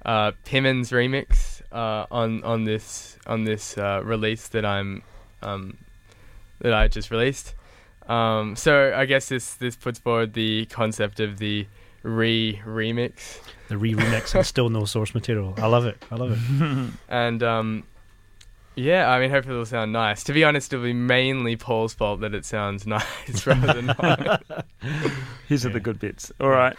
uh, 0.04 0.32
Pimmon's 0.44 0.90
remix 0.90 1.62
uh, 1.72 2.06
on 2.10 2.42
on 2.44 2.64
this 2.64 3.18
on 3.26 3.44
this 3.44 3.76
uh, 3.78 4.02
release 4.04 4.48
that 4.48 4.64
I'm 4.64 5.02
um, 5.42 5.78
that 6.60 6.74
I 6.74 6.88
just 6.88 7.10
released. 7.10 7.54
Um, 8.10 8.56
so 8.56 8.92
I 8.94 9.06
guess 9.06 9.28
this 9.28 9.54
this 9.54 9.76
puts 9.76 9.98
forward 10.00 10.32
the 10.32 10.66
concept 10.66 11.20
of 11.20 11.38
the 11.38 11.66
re 12.02 12.60
remix, 12.66 13.38
The 13.68 13.78
re 13.78 13.94
remix 13.94 14.34
and 14.34 14.44
still 14.44 14.68
no 14.68 14.84
source 14.84 15.14
material. 15.14 15.54
I 15.58 15.66
love 15.68 15.86
it. 15.86 16.02
I 16.10 16.16
love 16.16 16.32
it. 16.32 16.90
and 17.08 17.42
um, 17.42 17.84
yeah, 18.74 19.10
I 19.10 19.20
mean, 19.20 19.30
hopefully 19.30 19.54
it'll 19.54 19.66
sound 19.66 19.92
nice. 19.92 20.24
To 20.24 20.32
be 20.32 20.42
honest, 20.42 20.72
it'll 20.72 20.84
be 20.84 20.92
mainly 20.92 21.56
Paul's 21.56 21.94
fault 21.94 22.20
that 22.20 22.34
it 22.34 22.44
sounds 22.44 22.86
nice 22.86 23.46
rather 23.46 23.74
than 23.74 23.94
mine. 23.98 24.38
These 25.48 25.66
are 25.66 25.70
the 25.70 25.80
good 25.80 25.98
bits. 26.00 26.32
All 26.40 26.48
right. 26.50 26.76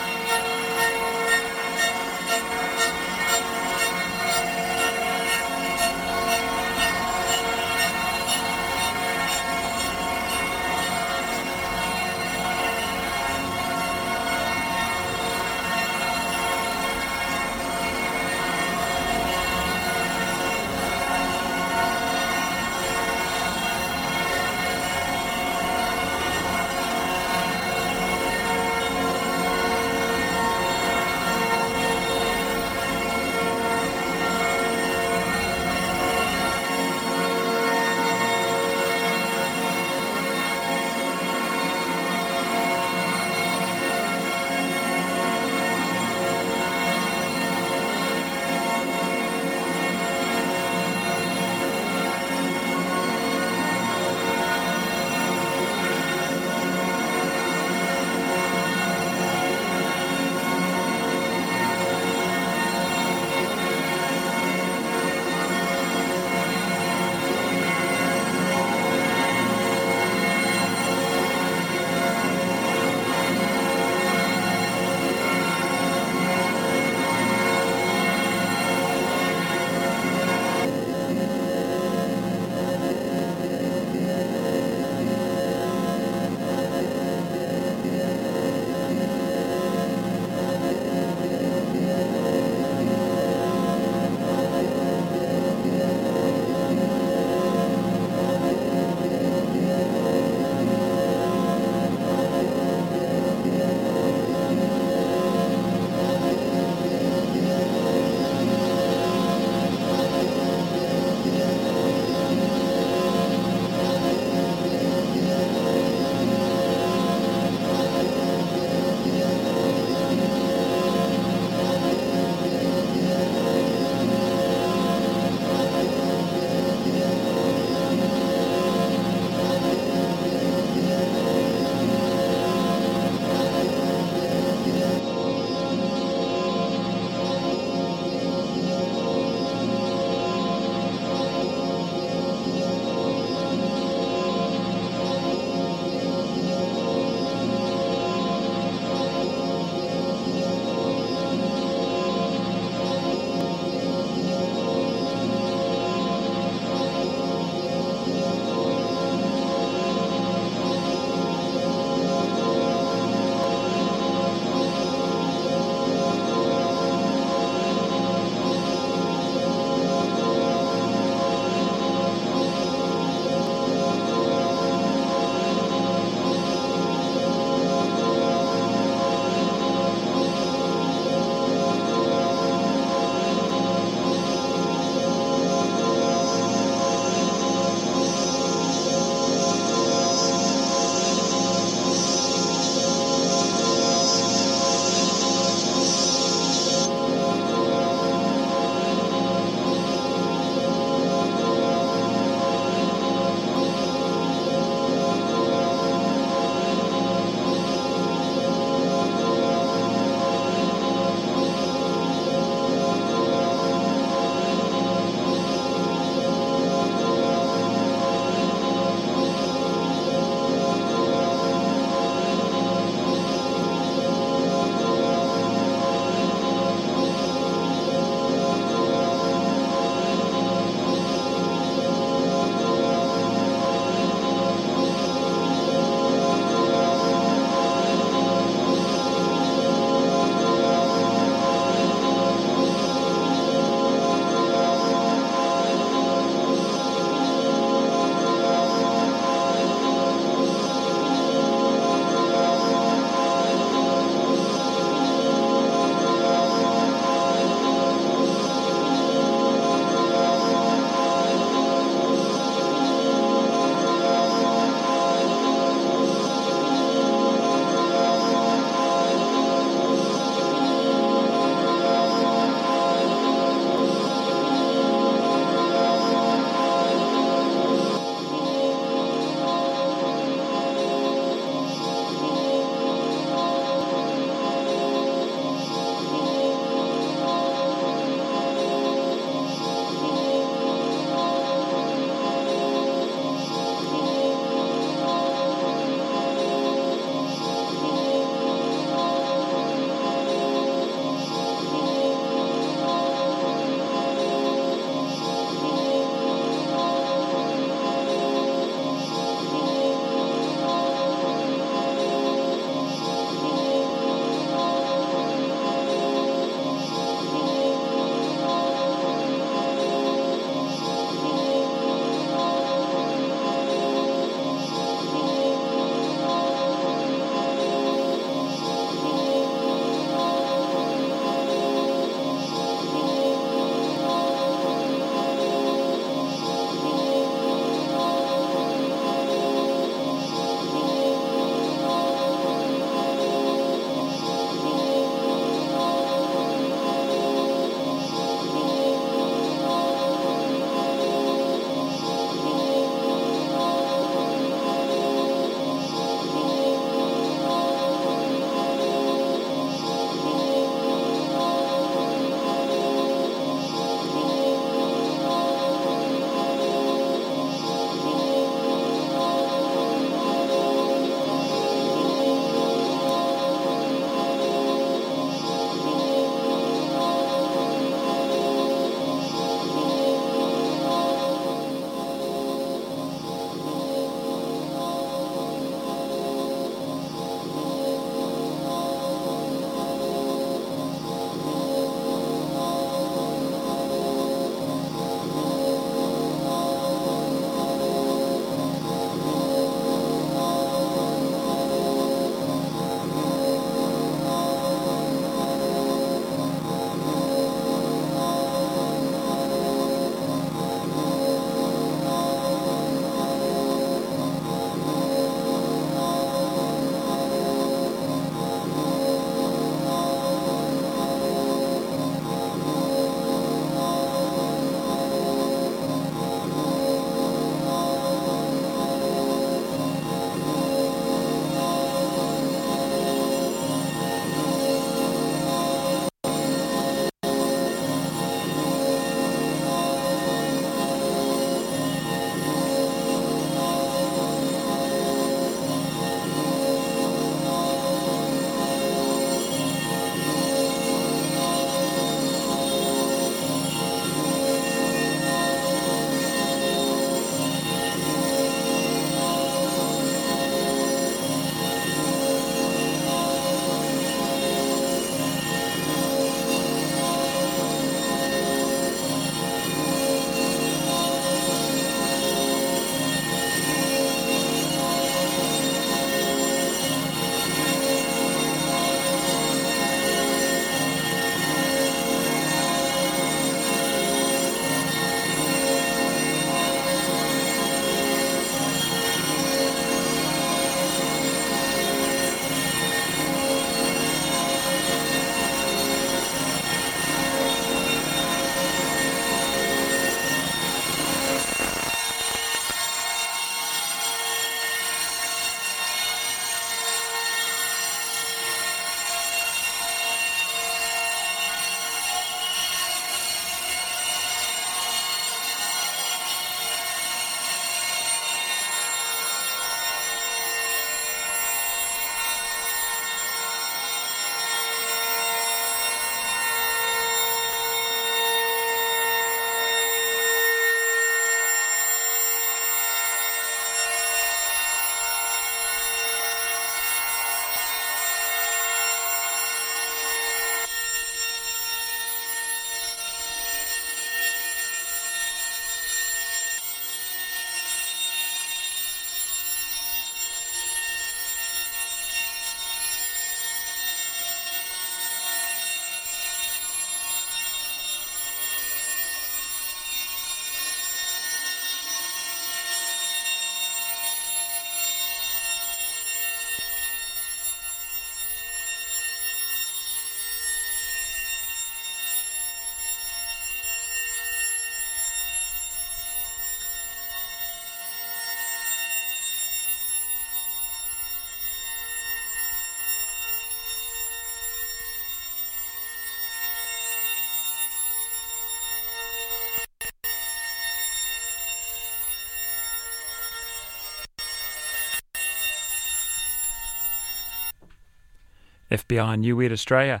FBi 598.76 599.18
New 599.18 599.36
Weird 599.36 599.52
Australia, 599.52 600.00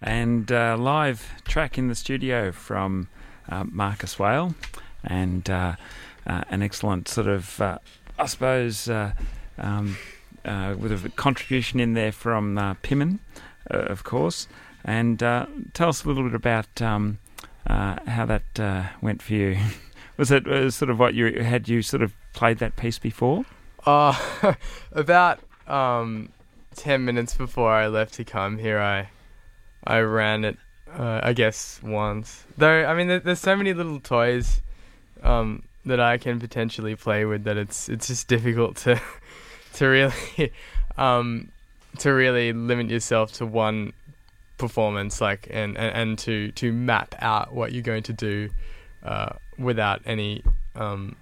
and 0.00 0.50
uh, 0.50 0.76
live 0.76 1.32
track 1.44 1.78
in 1.78 1.88
the 1.88 1.94
studio 1.94 2.52
from 2.52 3.08
uh, 3.48 3.64
Marcus 3.64 4.18
Whale, 4.18 4.54
and 5.04 5.48
uh, 5.48 5.76
uh, 6.26 6.42
an 6.50 6.62
excellent 6.62 7.08
sort 7.08 7.26
of, 7.28 7.60
uh, 7.60 7.78
I 8.18 8.26
suppose, 8.26 8.88
uh, 8.88 9.12
um, 9.58 9.96
with 10.44 11.04
a 11.04 11.08
contribution 11.10 11.80
in 11.80 11.94
there 11.94 12.12
from 12.12 12.58
uh, 12.58 12.74
Pimmon, 12.82 13.20
of 13.66 14.04
course. 14.04 14.48
And 14.84 15.18
tell 15.18 15.88
us 15.88 16.04
a 16.04 16.08
little 16.08 16.24
bit 16.24 16.34
about 16.34 16.80
um, 16.82 17.18
how 17.66 18.26
that 18.26 18.92
went 19.00 19.22
for 19.22 19.34
you. 19.34 19.58
Was 20.16 20.30
it 20.30 20.72
sort 20.72 20.90
of 20.90 20.98
what 20.98 21.12
you 21.14 21.42
had 21.42 21.68
you 21.68 21.82
sort 21.82 22.02
of 22.02 22.14
played 22.32 22.58
that 22.58 22.76
piece 22.76 22.98
before? 22.98 23.44
Uh, 23.84 24.14
about 24.92 25.40
um, 25.68 26.30
ten 26.76 27.04
minutes 27.04 27.34
before 27.34 27.72
I 27.72 27.88
left 27.88 28.14
to 28.14 28.24
come 28.24 28.58
here, 28.58 28.78
I 28.78 29.08
I 29.84 30.00
ran 30.00 30.44
it. 30.44 30.58
Uh, 30.92 31.20
I 31.22 31.32
guess 31.32 31.80
once. 31.82 32.44
Though 32.56 32.84
I 32.84 32.94
mean, 32.94 33.08
there, 33.08 33.18
there's 33.18 33.40
so 33.40 33.56
many 33.56 33.74
little 33.74 34.00
toys 34.00 34.62
um, 35.22 35.62
that 35.84 36.00
I 36.00 36.18
can 36.18 36.38
potentially 36.38 36.94
play 36.94 37.24
with 37.24 37.44
that 37.44 37.56
it's 37.56 37.88
it's 37.88 38.06
just 38.06 38.28
difficult 38.28 38.76
to 38.78 39.00
to 39.74 39.86
really 39.86 40.52
um, 40.96 41.50
to 41.98 42.10
really 42.10 42.52
limit 42.52 42.90
yourself 42.90 43.32
to 43.34 43.46
one 43.46 43.92
performance, 44.58 45.20
like 45.20 45.48
and, 45.50 45.76
and, 45.76 45.94
and 45.96 46.18
to 46.20 46.52
to 46.52 46.72
map 46.72 47.14
out 47.20 47.52
what 47.52 47.72
you're 47.72 47.82
going 47.82 48.04
to 48.04 48.12
do 48.12 48.50
uh, 49.02 49.30
without 49.58 50.02
any 50.06 50.42
um, 50.74 51.16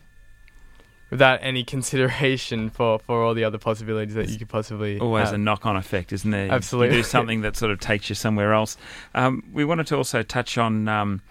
without 1.11 1.39
any 1.43 1.63
consideration 1.65 2.71
for, 2.71 2.99
for 2.99 3.23
all 3.23 3.35
the 3.35 3.45
other 3.45 3.59
possibilities 3.59 4.15
that 4.15 4.29
you 4.29 4.39
could 4.39 4.49
possibly 4.49 4.99
Always 4.99 5.27
have. 5.27 5.35
a 5.35 5.39
knock-on 5.39 5.77
effect, 5.77 6.13
isn't 6.13 6.31
there? 6.31 6.51
Absolutely. 6.51 6.97
You 6.97 7.03
do 7.03 7.09
something 7.09 7.43
that 7.43 7.57
sort 7.57 7.71
of 7.71 7.81
takes 7.81 8.09
you 8.09 8.15
somewhere 8.15 8.53
else. 8.53 8.77
Um, 9.15 9.45
we 9.53 9.65
wanted 9.65 9.87
to 9.89 9.97
also 9.97 10.23
touch 10.23 10.59
on 10.59 10.89
um, 10.89 11.23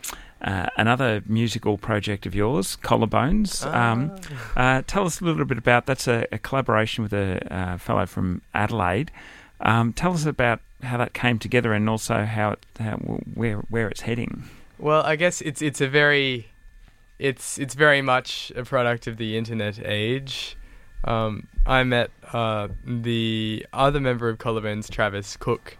uh, 0.42 0.68
another 0.78 1.22
musical 1.26 1.78
project 1.78 2.26
of 2.26 2.34
yours, 2.36 2.78
Collarbones. 2.82 3.66
Um, 3.66 4.12
Ah. 4.56 4.78
uh, 4.78 4.82
tell 4.88 5.06
us 5.06 5.22
a 5.22 5.26
little 5.26 5.46
bit 5.46 5.58
about 5.58 5.86
that's 5.86 6.08
a, 6.08 6.26
a 6.32 6.38
collaboration 6.38 7.04
with 7.04 7.14
a 7.14 7.54
uh, 7.54 7.78
fellow 7.78 8.06
from 8.06 8.42
Adelaide. 8.54 9.12
Um, 9.62 9.94
tell 9.94 10.14
us 10.14 10.26
about 10.26 10.60
how 10.82 10.98
that 10.98 11.14
came 11.14 11.40
together 11.40 11.72
and 11.74 11.90
also 11.90 12.26
how 12.26 12.52
it, 12.52 12.66
how, 12.80 12.98
where 12.98 13.58
where 13.70 13.88
it's 13.88 14.02
heading. 14.02 14.44
Well, 14.78 15.02
I 15.04 15.16
guess 15.16 15.40
it's 15.40 15.62
it's 15.62 15.80
a 15.80 15.88
very 15.88 16.48
it's 17.20 17.58
it's 17.58 17.74
very 17.76 18.02
much 18.02 18.52
a 18.56 18.64
product 18.64 19.08
of 19.08 19.18
the 19.18 19.38
internet 19.38 19.80
age. 19.84 20.58
Um, 21.06 21.48
I 21.66 21.84
met 21.84 22.12
uh, 22.32 22.70
the 22.86 23.66
other 23.74 24.00
member 24.00 24.30
of 24.30 24.38
Collarbones, 24.38 24.90
Travis 24.90 25.36
Cook, 25.38 25.78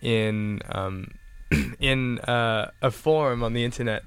in 0.00 0.60
um, 0.70 1.12
in 1.80 2.18
uh, 2.20 2.70
a 2.82 2.90
forum 2.90 3.42
on 3.42 3.52
the 3.52 3.64
internet 3.64 4.02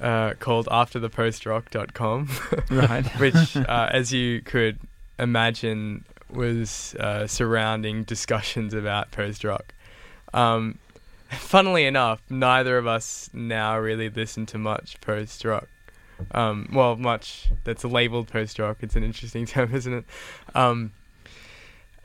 uh, 0.00 0.34
called 0.38 0.66
AfterThePostRock.com, 0.66 2.28
Right. 2.70 3.06
which, 3.20 3.56
uh, 3.56 3.88
as 3.92 4.12
you 4.12 4.40
could 4.42 4.78
imagine, 5.18 6.04
was 6.30 6.94
uh, 7.00 7.26
surrounding 7.26 8.04
discussions 8.04 8.74
about 8.74 9.10
post 9.10 9.44
rock. 9.44 9.74
Um, 10.32 10.78
funnily 11.30 11.84
enough, 11.84 12.22
neither 12.30 12.78
of 12.78 12.86
us 12.86 13.28
now 13.32 13.78
really 13.78 14.08
listen 14.08 14.46
to 14.46 14.58
much 14.58 15.00
post 15.00 15.44
rock. 15.44 15.68
Um, 16.32 16.68
well, 16.72 16.96
much 16.96 17.48
that's 17.64 17.84
labeled 17.84 18.28
post 18.28 18.58
rock. 18.58 18.78
It's 18.80 18.96
an 18.96 19.04
interesting 19.04 19.46
term, 19.54 19.74
isn't 19.74 19.92
it? 19.92 20.04
Um, 20.54 20.92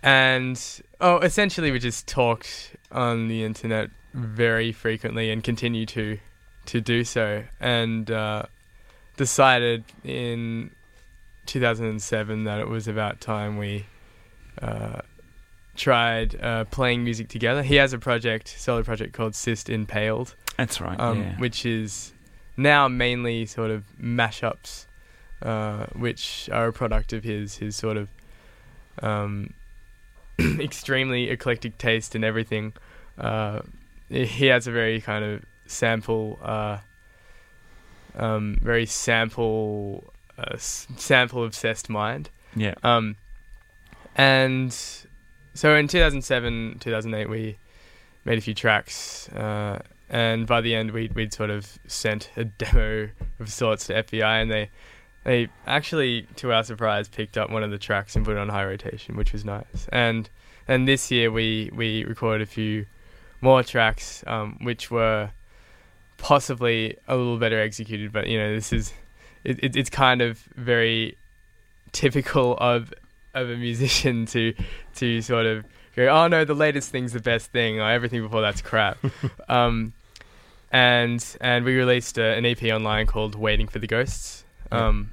and 0.01 0.61
oh, 0.99 1.19
essentially, 1.19 1.71
we 1.71 1.79
just 1.79 2.07
talked 2.07 2.75
on 2.91 3.27
the 3.27 3.43
internet 3.43 3.89
very 4.13 4.71
frequently 4.71 5.31
and 5.31 5.43
continue 5.43 5.85
to 5.87 6.19
to 6.65 6.81
do 6.81 7.03
so, 7.03 7.43
and 7.59 8.09
uh, 8.09 8.43
decided 9.17 9.83
in 10.03 10.71
2007 11.45 12.43
that 12.45 12.59
it 12.59 12.69
was 12.69 12.87
about 12.87 13.19
time 13.19 13.57
we 13.57 13.85
uh, 14.61 15.01
tried 15.75 16.39
uh, 16.41 16.65
playing 16.65 17.03
music 17.03 17.29
together. 17.29 17.63
He 17.63 17.75
has 17.75 17.93
a 17.93 17.97
project, 17.97 18.47
solo 18.57 18.83
project 18.83 19.13
called 19.13 19.35
Cyst 19.35 19.69
Impaled, 19.69 20.35
That's 20.57 20.79
right. 20.79 20.99
um, 20.99 21.21
yeah. 21.21 21.37
which 21.37 21.65
is 21.65 22.13
now 22.57 22.87
mainly 22.87 23.45
sort 23.45 23.71
of 23.71 23.85
mashups, 24.01 24.85
uh, 25.41 25.85
which 25.93 26.49
are 26.51 26.67
a 26.67 26.73
product 26.73 27.13
of 27.13 27.23
his 27.23 27.57
his 27.57 27.75
sort 27.75 27.97
of 27.97 28.09
um, 29.01 29.53
extremely 30.39 31.29
eclectic 31.29 31.77
taste 31.77 32.15
in 32.15 32.23
everything. 32.23 32.73
Uh, 33.17 33.61
he 34.09 34.47
has 34.47 34.67
a 34.67 34.71
very 34.71 35.01
kind 35.01 35.23
of 35.23 35.43
sample, 35.65 36.39
uh, 36.41 36.77
um, 38.15 38.57
very 38.61 38.85
sample, 38.85 40.03
uh, 40.37 40.57
sample 40.57 41.43
obsessed 41.43 41.89
mind. 41.89 42.29
yeah. 42.55 42.75
Um, 42.83 43.15
and 44.15 44.71
so 45.55 45.75
in 45.75 45.87
2007, 45.87 46.77
2008, 46.79 47.29
we 47.29 47.57
made 48.25 48.37
a 48.37 48.41
few 48.41 48.53
tracks, 48.53 49.27
uh, 49.29 49.81
and 50.13 50.45
by 50.45 50.61
the 50.61 50.75
end, 50.75 50.91
we'd, 50.91 51.15
we'd 51.15 51.33
sort 51.33 51.49
of 51.49 51.79
sent 51.87 52.29
a 52.37 52.45
demo 52.45 53.09
of 53.39 53.51
sorts 53.51 53.87
to 53.87 53.95
FBi, 53.95 54.23
and 54.23 54.51
they 54.51 54.69
they 55.23 55.47
actually, 55.65 56.27
to 56.35 56.51
our 56.51 56.63
surprise, 56.63 57.09
picked 57.09 57.35
up 57.35 57.49
one 57.49 57.63
of 57.63 57.71
the 57.71 57.79
tracks 57.79 58.15
and 58.15 58.23
put 58.23 58.33
it 58.33 58.37
on 58.37 58.47
high 58.47 58.65
rotation, 58.65 59.17
which 59.17 59.33
was 59.33 59.43
nice. 59.43 59.87
And 59.91 60.29
and 60.67 60.87
this 60.87 61.09
year, 61.09 61.31
we 61.31 61.71
we 61.73 62.05
recorded 62.05 62.43
a 62.43 62.45
few 62.45 62.85
more 63.41 63.63
tracks, 63.63 64.23
um, 64.27 64.59
which 64.61 64.91
were 64.91 65.31
possibly 66.17 66.95
a 67.07 67.15
little 67.15 67.39
better 67.39 67.59
executed, 67.59 68.11
but 68.11 68.27
you 68.27 68.37
know, 68.37 68.53
this 68.53 68.71
is 68.71 68.93
it, 69.43 69.63
it, 69.63 69.75
it's 69.75 69.89
kind 69.89 70.21
of 70.21 70.37
very 70.55 71.17
typical 71.91 72.55
of 72.57 72.93
of 73.33 73.49
a 73.49 73.55
musician 73.55 74.27
to 74.27 74.53
to 74.97 75.23
sort 75.23 75.47
of 75.47 75.65
go, 75.95 76.07
oh 76.07 76.27
no, 76.27 76.45
the 76.45 76.53
latest 76.53 76.91
thing's 76.91 77.13
the 77.13 77.19
best 77.19 77.51
thing, 77.51 77.79
or 77.79 77.89
everything 77.89 78.21
before 78.21 78.41
that's 78.41 78.61
crap. 78.61 78.99
um, 79.49 79.91
and 80.73 81.37
and 81.39 81.63
we 81.63 81.75
released 81.77 82.17
a, 82.17 82.35
an 82.35 82.45
EP 82.45 82.61
online 82.63 83.05
called 83.05 83.35
Waiting 83.35 83.67
for 83.67 83.79
the 83.79 83.87
Ghosts. 83.87 84.43
Um, 84.71 85.11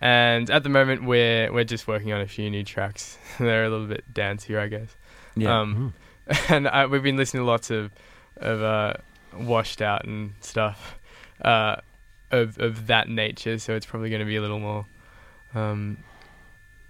and 0.00 0.48
at 0.48 0.62
the 0.62 0.70
moment, 0.70 1.04
we're 1.04 1.52
we're 1.52 1.64
just 1.64 1.86
working 1.86 2.12
on 2.12 2.22
a 2.22 2.26
few 2.26 2.50
new 2.50 2.64
tracks. 2.64 3.18
They're 3.38 3.64
a 3.64 3.68
little 3.68 3.86
bit 3.86 4.12
dancier, 4.12 4.58
I 4.58 4.68
guess. 4.68 4.96
yeah. 5.36 5.60
Um, 5.60 5.92
and 6.48 6.66
I, 6.66 6.86
we've 6.86 7.02
been 7.02 7.18
listening 7.18 7.42
to 7.42 7.46
lots 7.46 7.70
of 7.70 7.92
of 8.38 8.62
uh, 8.62 8.94
washed 9.36 9.82
out 9.82 10.06
and 10.06 10.32
stuff 10.40 10.98
uh, 11.42 11.76
of 12.30 12.58
of 12.58 12.86
that 12.86 13.08
nature. 13.08 13.58
So 13.58 13.76
it's 13.76 13.86
probably 13.86 14.08
going 14.08 14.20
to 14.20 14.26
be 14.26 14.36
a 14.36 14.40
little 14.40 14.58
more 14.58 14.86
um, 15.54 15.98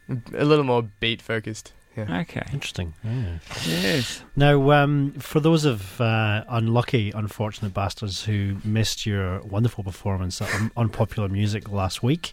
a 0.09 0.45
little 0.45 0.65
more 0.65 0.83
beat 1.01 1.21
focused. 1.21 1.73
Yeah. 1.97 2.21
okay. 2.21 2.43
Interesting. 2.53 2.95
Yeah. 3.05 3.39
Yes. 3.67 4.23
Now, 4.37 4.71
um, 4.73 5.13
for 5.13 5.41
those 5.41 5.65
of 5.65 6.01
uh, 6.01 6.45
unlucky, 6.49 7.11
unfortunate 7.13 7.73
bastards 7.73 8.25
who 8.25 8.57
missed 8.65 9.07
your 9.07 9.41
wonderful 9.43 9.85
performance 9.85 10.41
at 10.43 10.53
Un- 10.55 10.71
Unpopular 10.77 11.29
Music 11.29 11.71
last 11.71 12.03
week, 12.03 12.33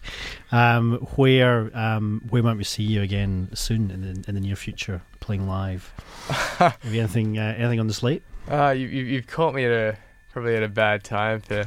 um, 0.52 0.96
where 1.16 1.76
um, 1.78 2.22
where 2.30 2.44
might 2.44 2.58
we 2.58 2.64
see 2.64 2.84
you 2.84 3.02
again 3.02 3.50
soon 3.54 3.92
in 3.92 4.02
the, 4.02 4.30
in 4.30 4.36
the 4.36 4.42
near 4.42 4.56
future 4.56 5.02
playing 5.20 5.48
live? 5.48 5.94
Have 6.58 6.78
you 6.86 7.00
anything 7.00 7.38
uh, 7.38 7.56
anything 7.58 7.80
on 7.80 7.88
the 7.88 7.94
slate? 7.94 8.24
Uh, 8.50 8.70
you, 8.70 8.88
you 8.88 9.04
you've 9.04 9.28
caught 9.28 9.54
me 9.54 9.66
at 9.66 9.72
a 9.72 9.98
probably 10.34 10.56
at 10.56 10.64
a 10.64 10.68
bad 10.68 11.04
time 11.04 11.42
for, 11.42 11.66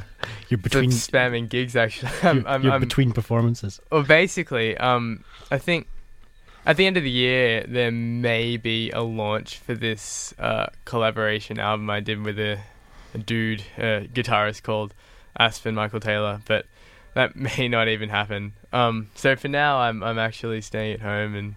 You're 0.49 0.57
between 0.57 0.91
for 0.91 0.97
spamming 0.97 1.49
gigs. 1.49 1.75
Actually, 1.75 2.11
I'm, 2.23 2.37
you're, 2.37 2.47
I'm, 2.47 2.63
you're 2.63 2.73
I'm 2.73 2.81
between 2.81 3.11
performances. 3.11 3.79
Well, 3.91 4.03
basically, 4.03 4.77
um, 4.77 5.23
I 5.51 5.57
think 5.57 5.87
at 6.65 6.77
the 6.77 6.85
end 6.87 6.97
of 6.97 7.03
the 7.03 7.09
year 7.11 7.63
there 7.67 7.91
may 7.91 8.57
be 8.57 8.89
a 8.91 9.01
launch 9.01 9.57
for 9.57 9.73
this 9.75 10.33
uh, 10.39 10.67
collaboration 10.85 11.59
album 11.59 11.89
I 11.89 11.99
did 11.99 12.23
with 12.23 12.39
a, 12.39 12.59
a 13.13 13.17
dude, 13.17 13.63
a 13.77 14.07
guitarist 14.13 14.63
called 14.63 14.93
Aspen 15.37 15.75
Michael 15.75 15.99
Taylor, 15.99 16.41
but 16.45 16.65
that 17.13 17.35
may 17.57 17.67
not 17.67 17.87
even 17.87 18.09
happen. 18.09 18.53
Um, 18.73 19.09
so 19.15 19.35
for 19.35 19.47
now, 19.47 19.79
I'm 19.79 20.03
I'm 20.03 20.19
actually 20.19 20.61
staying 20.61 20.93
at 20.95 21.01
home 21.01 21.35
and 21.35 21.55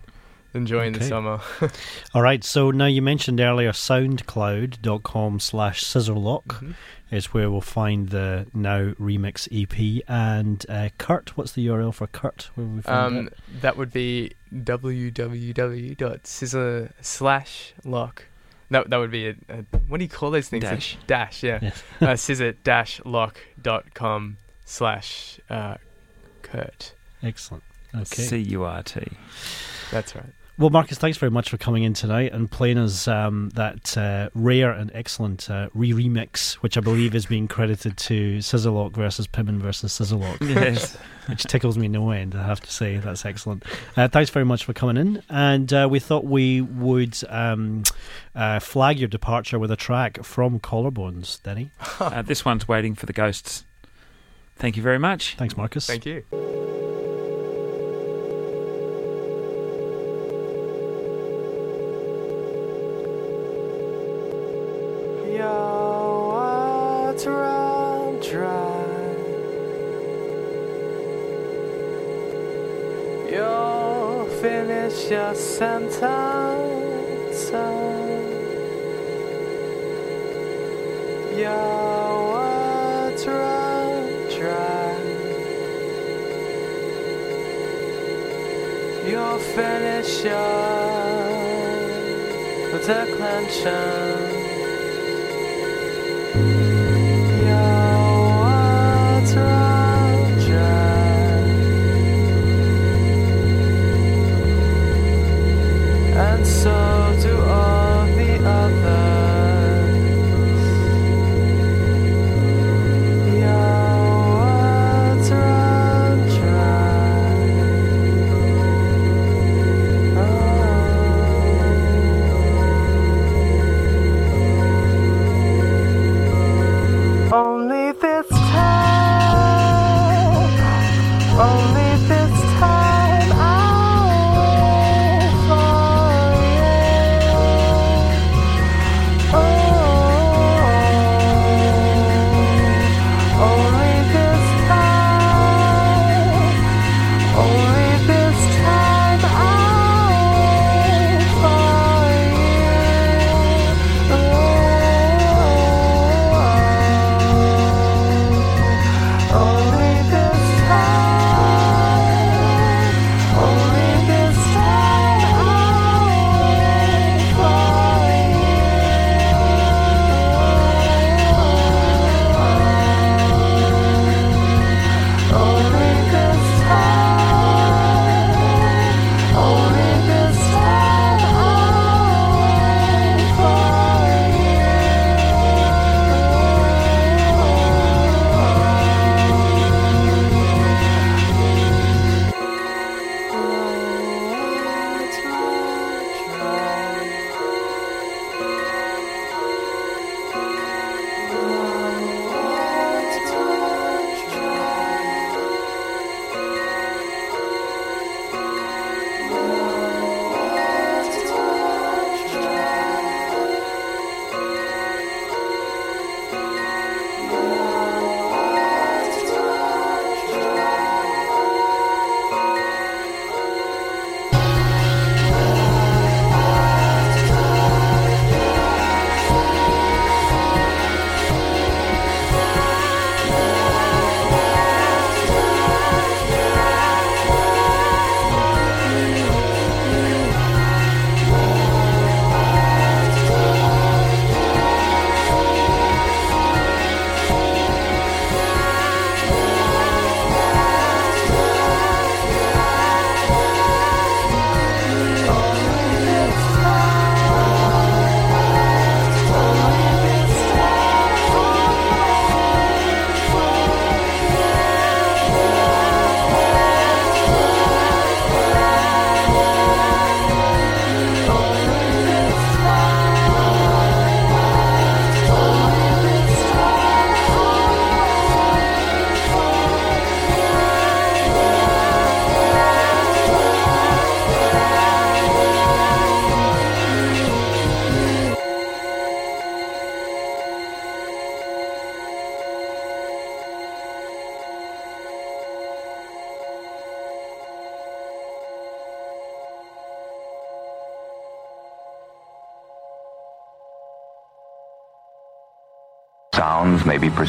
enjoying 0.54 0.92
the 0.92 1.04
summer. 1.04 1.40
All 2.14 2.22
right. 2.22 2.42
So 2.42 2.70
now 2.70 2.86
you 2.86 3.02
mentioned 3.02 3.40
earlier 3.40 3.72
SoundCloud.com 3.72 5.40
slash 5.40 5.84
Scissorlock 5.84 6.44
Mhm. 6.46 6.74
is 7.10 7.26
where 7.34 7.50
we'll 7.50 7.60
find 7.60 8.08
the 8.10 8.46
now 8.54 8.92
remix 9.00 9.46
EP. 9.52 10.02
And 10.08 10.64
uh, 10.68 10.88
Curt, 10.98 11.36
what's 11.36 11.52
the 11.52 11.66
URL 11.66 11.92
for 11.92 12.06
Curt? 12.06 12.50
Where 12.54 12.66
we 12.66 12.80
find 12.82 13.18
Um, 13.18 13.30
that 13.60 13.76
would 13.76 13.92
be 13.92 14.32
www.scissor 14.54 15.94
slash 17.00 17.74
lock. 17.84 18.24
That 18.70 18.90
that 18.90 18.96
would 18.98 19.10
be 19.10 19.28
a, 19.28 19.34
a 19.48 19.64
what 19.88 19.98
do 19.98 20.04
you 20.04 20.10
call 20.10 20.30
those 20.30 20.48
things? 20.48 20.64
A 20.64 20.70
Dash. 20.70 20.98
dash, 21.06 21.42
yeah. 21.42 21.58
Yes. 21.62 21.82
uh, 22.02 22.16
scissor 22.16 22.52
dash 22.52 23.00
lock 23.04 23.38
dot 23.60 23.94
com 23.94 24.36
slash 24.64 25.40
uh, 25.48 25.76
Curt. 26.42 26.92
Excellent. 27.22 27.64
Okay. 27.94 28.22
C 28.22 28.36
U 28.38 28.64
R 28.64 28.82
T. 28.82 29.06
That's 29.90 30.14
right. 30.14 30.24
Well, 30.58 30.70
Marcus, 30.70 30.98
thanks 30.98 31.16
very 31.18 31.30
much 31.30 31.50
for 31.50 31.56
coming 31.56 31.84
in 31.84 31.94
tonight 31.94 32.32
and 32.32 32.50
playing 32.50 32.78
us 32.78 33.06
um, 33.06 33.50
that 33.50 33.96
uh, 33.96 34.28
rare 34.34 34.72
and 34.72 34.90
excellent 34.92 35.48
uh, 35.48 35.68
re 35.72 35.92
remix, 35.92 36.54
which 36.54 36.76
I 36.76 36.80
believe 36.80 37.14
is 37.14 37.26
being 37.26 37.46
credited 37.46 37.96
to 37.96 38.38
Scissorlock 38.38 38.92
versus 38.92 39.28
Pimmon 39.28 39.60
versus 39.60 39.96
Scissorlock. 39.96 40.38
Yes. 40.58 40.96
which 41.26 41.44
tickles 41.44 41.78
me 41.78 41.86
no 41.86 42.10
end, 42.10 42.34
I 42.34 42.42
have 42.42 42.60
to 42.60 42.72
say. 42.72 42.96
That's 42.96 43.24
excellent. 43.24 43.62
Uh, 43.96 44.08
thanks 44.08 44.30
very 44.30 44.44
much 44.44 44.64
for 44.64 44.72
coming 44.72 44.96
in. 44.96 45.22
And 45.28 45.72
uh, 45.72 45.86
we 45.88 46.00
thought 46.00 46.24
we 46.24 46.60
would 46.60 47.16
um, 47.28 47.84
uh, 48.34 48.58
flag 48.58 48.98
your 48.98 49.08
departure 49.08 49.60
with 49.60 49.70
a 49.70 49.76
track 49.76 50.24
from 50.24 50.58
Collarbones, 50.58 51.40
Denny. 51.42 51.70
uh, 52.00 52.22
this 52.22 52.44
one's 52.44 52.66
waiting 52.66 52.96
for 52.96 53.06
the 53.06 53.12
ghosts. 53.12 53.64
Thank 54.56 54.76
you 54.76 54.82
very 54.82 54.98
much. 54.98 55.36
Thanks, 55.36 55.56
Marcus. 55.56 55.86
Thank 55.86 56.04
you. 56.04 56.24
Finish 74.88 75.10
your 75.10 75.34
sentence. 75.34 75.98
Your 81.36 82.32
words 82.32 83.26
run 83.26 84.28
dry. 84.34 84.96
You'll 89.06 89.38
finish 89.38 90.24
your 90.24 91.18
declension. 92.80 94.17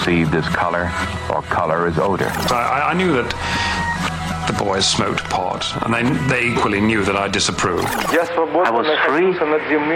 Perceived 0.10 0.34
as 0.34 0.48
color, 0.56 0.92
or 1.30 1.44
color 1.44 1.86
as 1.86 2.00
odor. 2.00 2.32
I, 2.50 2.90
I 2.90 2.94
knew 2.96 3.14
that 3.14 4.48
the 4.48 4.64
boys 4.64 4.88
smoked 4.88 5.24
pot, 5.26 5.64
and 5.84 5.94
they, 5.94 6.02
they 6.28 6.52
equally 6.52 6.82
knew 6.82 7.04
that 7.04 7.16
I 7.16 7.28
disapproved. 7.28 7.86
I 7.86 8.72
was 8.72 8.88
free 9.06 9.38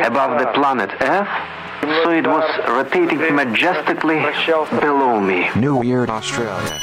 above 0.01 0.39
the 0.39 0.51
planet 0.53 0.91
Earth, 1.01 1.27
so 2.03 2.11
it 2.11 2.27
was 2.27 2.45
rotating 2.67 3.35
majestically 3.35 4.19
below 4.79 5.19
me. 5.19 5.49
New 5.55 5.81
Year 5.83 6.03
in 6.03 6.11
Australia. 6.11 6.79